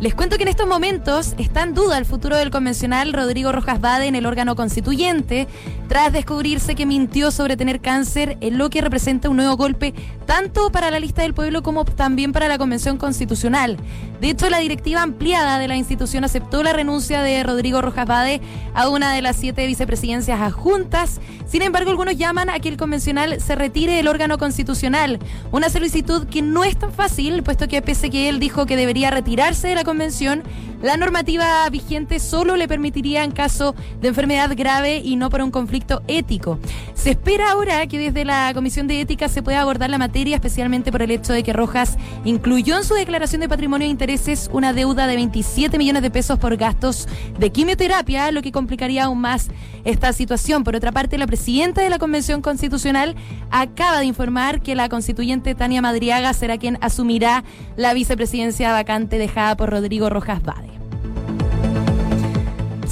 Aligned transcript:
Les 0.00 0.14
cuento 0.14 0.36
que 0.36 0.44
en 0.44 0.48
estos 0.48 0.68
momentos 0.68 1.34
está 1.38 1.64
en 1.64 1.74
duda 1.74 1.98
el 1.98 2.04
futuro 2.04 2.36
del 2.36 2.52
convencional 2.52 3.12
Rodrigo 3.12 3.50
Rojas 3.50 3.80
Bade 3.80 4.06
en 4.06 4.14
el 4.14 4.26
órgano 4.26 4.54
constituyente, 4.54 5.48
tras 5.88 6.12
descubrirse 6.12 6.74
que 6.74 6.86
mintió 6.86 7.30
sobre 7.30 7.56
tener 7.56 7.80
cáncer, 7.80 8.36
en 8.40 8.58
lo 8.58 8.70
que 8.70 8.80
representa 8.80 9.28
un 9.28 9.36
nuevo 9.36 9.56
golpe 9.56 9.94
tanto 10.26 10.70
para 10.70 10.90
la 10.90 11.00
lista 11.00 11.22
del 11.22 11.34
pueblo 11.34 11.62
como 11.62 11.84
también 11.86 12.32
para 12.32 12.46
la 12.46 12.58
Convención 12.58 12.98
Constitucional. 12.98 13.78
De 14.20 14.28
hecho, 14.30 14.50
la 14.50 14.58
directiva 14.58 15.02
ampliada 15.02 15.58
de 15.58 15.68
la 15.68 15.76
institución 15.76 16.24
aceptó 16.24 16.62
la 16.62 16.74
renuncia 16.74 17.22
de 17.22 17.42
Rodrigo 17.42 17.80
Rojas 17.80 18.06
Bade 18.06 18.40
a 18.74 18.88
una 18.88 19.12
de 19.14 19.22
las 19.22 19.36
siete 19.36 19.66
vicepresidencias 19.66 20.40
adjuntas. 20.40 21.20
Sin 21.46 21.62
embargo, 21.62 21.90
algunos 21.90 22.16
llaman 22.16 22.50
a 22.50 22.58
que 22.60 22.68
el 22.68 22.76
convencional 22.76 23.40
se 23.40 23.54
retire 23.54 23.94
del 23.94 24.08
órgano 24.08 24.36
constitucional, 24.36 25.18
una 25.50 25.70
solicitud 25.70 26.26
que 26.26 26.42
no 26.42 26.64
es 26.64 26.76
tan 26.78 26.92
fácil, 26.92 27.42
puesto 27.42 27.68
que 27.68 27.80
pese 27.80 28.10
que 28.10 28.28
él 28.28 28.38
dijo 28.38 28.66
que 28.66 28.76
debería 28.76 29.10
retirarse 29.10 29.68
de 29.68 29.74
la 29.74 29.84
convención, 29.84 30.42
la 30.82 30.96
normativa 30.96 31.68
vigente 31.70 32.20
solo 32.20 32.56
le 32.56 32.68
permitiría 32.68 33.24
en 33.24 33.32
caso 33.32 33.74
de 34.00 34.08
enfermedad 34.08 34.50
grave 34.56 34.98
y 34.98 35.16
no 35.16 35.30
por 35.30 35.42
un 35.42 35.50
conflicto 35.50 36.02
ético. 36.06 36.58
Se 36.94 37.10
espera 37.10 37.52
ahora 37.52 37.86
que 37.86 37.98
desde 37.98 38.24
la 38.24 38.52
Comisión 38.54 38.86
de 38.86 39.00
Ética 39.00 39.28
se 39.28 39.42
pueda 39.42 39.60
abordar 39.60 39.90
la 39.90 39.98
materia, 39.98 40.36
especialmente 40.36 40.92
por 40.92 41.02
el 41.02 41.10
hecho 41.10 41.32
de 41.32 41.42
que 41.42 41.52
Rojas 41.52 41.96
incluyó 42.24 42.76
en 42.76 42.84
su 42.84 42.94
declaración 42.94 43.40
de 43.40 43.48
patrimonio 43.48 43.86
e 43.86 43.90
intereses 43.90 44.50
una 44.52 44.72
deuda 44.72 45.06
de 45.06 45.16
27 45.16 45.78
millones 45.78 46.02
de 46.02 46.10
pesos 46.10 46.38
por 46.38 46.56
gastos 46.56 47.08
de 47.38 47.50
quimioterapia, 47.50 48.30
lo 48.30 48.42
que 48.42 48.52
complicaría 48.52 49.04
aún 49.04 49.20
más 49.20 49.48
esta 49.84 50.12
situación. 50.12 50.64
Por 50.64 50.76
otra 50.76 50.92
parte, 50.92 51.18
la 51.18 51.26
presidenta 51.26 51.82
de 51.82 51.90
la 51.90 51.98
Convención 51.98 52.42
Constitucional 52.42 53.16
acaba 53.50 54.00
de 54.00 54.06
informar 54.06 54.60
que 54.60 54.74
la 54.74 54.88
constituyente 54.88 55.54
Tania 55.54 55.82
Madriaga 55.82 56.32
será 56.32 56.58
quien 56.58 56.78
asumirá 56.80 57.44
la 57.76 57.94
vicepresidencia 57.94 58.72
vacante 58.72 59.18
dejada 59.18 59.56
por 59.56 59.70
Rodrigo 59.70 60.10
Rojas 60.10 60.42
Bade. 60.42 60.67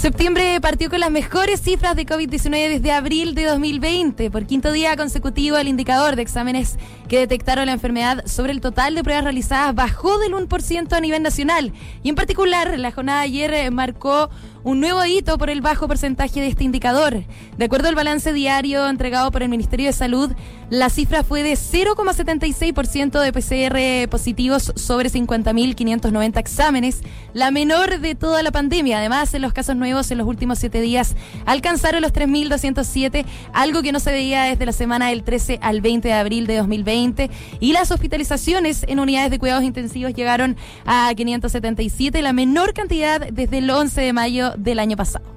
Septiembre 0.07 0.61
partió 0.61 0.89
con 0.89 1.01
las 1.01 1.11
mejores 1.11 1.61
cifras 1.61 1.97
de 1.97 2.07
COVID-19 2.07 2.69
desde 2.69 2.93
abril 2.93 3.35
de 3.35 3.45
2020. 3.47 4.31
Por 4.31 4.47
quinto 4.47 4.71
día 4.71 4.97
consecutivo, 4.97 5.57
el 5.57 5.67
indicador 5.67 6.15
de 6.15 6.23
exámenes 6.23 6.79
que 7.09 7.19
detectaron 7.19 7.67
la 7.67 7.73
enfermedad 7.73 8.25
sobre 8.25 8.53
el 8.53 8.61
total 8.61 8.95
de 8.95 9.03
pruebas 9.03 9.25
realizadas 9.25 9.75
bajó 9.75 10.21
del 10.21 10.33
1% 10.33 10.93
a 10.93 11.01
nivel 11.01 11.25
nacional. 11.25 11.73
Y 12.05 12.09
en 12.09 12.15
particular, 12.15 12.79
la 12.79 12.93
jornada 12.93 13.23
de 13.23 13.25
ayer 13.25 13.53
eh, 13.53 13.71
marcó 13.73 14.31
un 14.67 14.81
nuevo 14.81 15.05
hito 15.05 15.39
por 15.39 15.49
el 15.49 15.61
bajo 15.61 15.87
porcentaje 15.87 16.41
de 16.41 16.49
este 16.49 16.65
indicador. 16.65 17.23
De 17.57 17.65
acuerdo 17.65 17.89
al 17.89 17.95
balance 17.95 18.33
diario 18.33 18.89
entregado 18.89 19.31
por 19.31 19.45
el 19.45 19.49
Ministerio 19.49 19.87
de 19.87 19.93
Salud, 19.93 20.33
la 20.71 20.91
cifra 20.91 21.23
fue 21.23 21.45
de 21.45 21.53
0,76% 21.53 23.21
de 23.21 23.33
PCR 23.33 24.11
positivos 24.11 24.73
sobre 24.75 25.09
50.590 25.09 26.39
exámenes, 26.39 27.03
la 27.33 27.53
menor 27.53 28.01
de 28.01 28.17
toda 28.17 28.43
la 28.43 28.51
pandemia. 28.51 28.99
Además, 28.99 29.33
en 29.35 29.43
los 29.43 29.53
casos 29.53 29.77
nuevos 29.77 29.96
en 29.97 30.19
los 30.19 30.27
últimos 30.27 30.59
siete 30.59 30.81
días 30.81 31.17
alcanzaron 31.47 32.03
los 32.03 32.13
3.207, 32.13 33.25
algo 33.53 33.83
que 33.83 33.93
no 33.93 34.01
se 34.01 34.13
veía 34.13 34.45
desde 34.45 34.67
la 34.67 34.73
semana 34.73 35.09
del 35.09 35.23
13 35.23 35.59
al 35.63 35.81
20 35.81 36.09
de 36.09 36.15
abril 36.15 36.47
de 36.47 36.57
2020. 36.57 37.31
Y 37.61 37.73
las 37.73 37.91
hospitalizaciones 37.91 38.85
en 38.89 39.01
unidades 39.01 39.31
de 39.31 39.39
cuidados 39.39 39.65
intensivos 39.65 40.15
llegaron 40.15 40.57
a 40.85 41.13
577, 41.15 42.23
la 42.23 42.33
menor 42.33 42.75
cantidad 42.75 43.21
desde 43.33 43.59
el 43.59 43.71
11 43.71 44.01
de 44.01 44.13
mayo 44.13 44.53
del 44.57 44.79
año 44.79 44.97
pasado. 44.97 45.36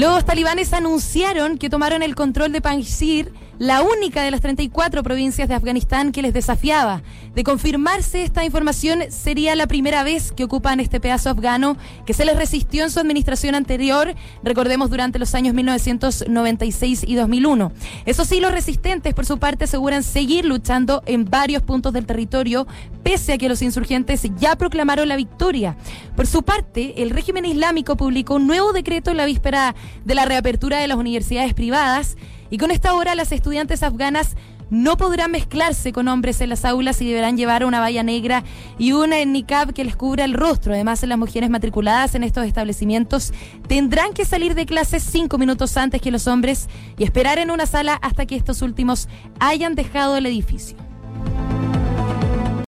Los 0.00 0.24
talibanes 0.24 0.72
anunciaron 0.72 1.58
que 1.58 1.68
tomaron 1.68 2.02
el 2.02 2.14
control 2.14 2.52
de 2.52 2.62
Panjshir 2.62 3.34
la 3.60 3.82
única 3.82 4.22
de 4.22 4.30
las 4.30 4.40
34 4.40 5.02
provincias 5.02 5.46
de 5.46 5.54
Afganistán 5.54 6.12
que 6.12 6.22
les 6.22 6.32
desafiaba. 6.32 7.02
De 7.34 7.44
confirmarse 7.44 8.22
esta 8.22 8.42
información, 8.42 9.02
sería 9.10 9.54
la 9.54 9.66
primera 9.66 10.02
vez 10.02 10.32
que 10.32 10.44
ocupan 10.44 10.80
este 10.80 10.98
pedazo 10.98 11.28
afgano 11.28 11.76
que 12.06 12.14
se 12.14 12.24
les 12.24 12.38
resistió 12.38 12.84
en 12.84 12.90
su 12.90 13.00
administración 13.00 13.54
anterior, 13.54 14.14
recordemos 14.42 14.88
durante 14.88 15.18
los 15.18 15.34
años 15.34 15.52
1996 15.52 17.04
y 17.06 17.16
2001. 17.16 17.70
Eso 18.06 18.24
sí, 18.24 18.40
los 18.40 18.50
resistentes, 18.50 19.12
por 19.12 19.26
su 19.26 19.38
parte, 19.38 19.64
aseguran 19.64 20.04
seguir 20.04 20.46
luchando 20.46 21.02
en 21.04 21.26
varios 21.26 21.62
puntos 21.62 21.92
del 21.92 22.06
territorio, 22.06 22.66
pese 23.02 23.34
a 23.34 23.38
que 23.38 23.50
los 23.50 23.60
insurgentes 23.60 24.22
ya 24.38 24.56
proclamaron 24.56 25.06
la 25.06 25.16
victoria. 25.16 25.76
Por 26.16 26.26
su 26.26 26.42
parte, 26.42 27.02
el 27.02 27.10
régimen 27.10 27.44
islámico 27.44 27.98
publicó 27.98 28.36
un 28.36 28.46
nuevo 28.46 28.72
decreto 28.72 29.10
en 29.10 29.18
la 29.18 29.26
víspera 29.26 29.74
de 30.04 30.14
la 30.14 30.24
reapertura 30.24 30.78
de 30.78 30.88
las 30.88 30.98
universidades 30.98 31.54
privadas 31.54 32.16
y 32.50 32.58
con 32.58 32.70
esta 32.70 32.94
hora 32.94 33.14
las 33.14 33.32
estudiantes 33.32 33.82
afganas 33.82 34.36
no 34.70 34.96
podrán 34.96 35.32
mezclarse 35.32 35.92
con 35.92 36.08
hombres 36.08 36.40
en 36.40 36.48
las 36.48 36.64
aulas 36.64 37.02
y 37.02 37.08
deberán 37.08 37.36
llevar 37.36 37.64
una 37.64 37.80
valla 37.80 38.02
negra 38.02 38.44
y 38.78 38.92
una 38.92 39.22
niqab 39.24 39.72
que 39.72 39.84
les 39.84 39.96
cubra 39.96 40.24
el 40.24 40.34
rostro. 40.34 40.72
Además, 40.72 41.02
las 41.02 41.18
mujeres 41.18 41.50
matriculadas 41.50 42.14
en 42.14 42.22
estos 42.22 42.46
establecimientos 42.46 43.32
tendrán 43.66 44.12
que 44.12 44.24
salir 44.24 44.54
de 44.54 44.66
clases 44.66 45.02
cinco 45.02 45.38
minutos 45.38 45.76
antes 45.76 46.00
que 46.00 46.12
los 46.12 46.26
hombres 46.28 46.68
y 46.96 47.04
esperar 47.04 47.38
en 47.38 47.50
una 47.50 47.66
sala 47.66 47.94
hasta 47.94 48.26
que 48.26 48.36
estos 48.36 48.62
últimos 48.62 49.08
hayan 49.40 49.74
dejado 49.74 50.16
el 50.16 50.26
edificio. 50.26 50.89